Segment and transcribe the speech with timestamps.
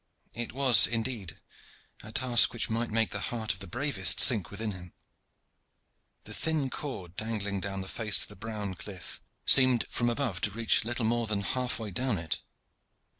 [0.33, 1.37] It was, indeed,
[2.01, 4.93] a task which might make the heart of the bravest sink within him.
[6.23, 10.49] The thin cord dangling down the face of the brown cliff seemed from above to
[10.49, 12.41] reach little more than half way down it.